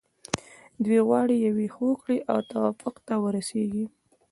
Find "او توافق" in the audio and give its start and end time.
2.31-2.95